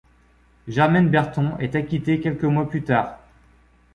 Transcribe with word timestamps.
Germaine 0.67 1.09
Berton 1.09 1.55
est 1.59 1.75
acquittée 1.75 2.19
quelques 2.19 2.43
mois 2.45 2.67
plus 2.67 2.83
tard. 2.83 3.19